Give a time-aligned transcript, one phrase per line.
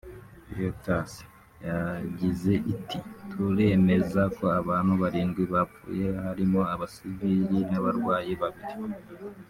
[0.55, 1.13] Reuters
[1.67, 2.97] yagize iti
[3.29, 8.75] “Turemeza ko abantu barindwi bapfuye barimo abasivili n’abarwanyi babiri